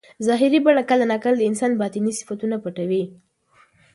[0.27, 3.03] ظاهري بڼه کله ناکله د انسان باطني صفتونه پټوي.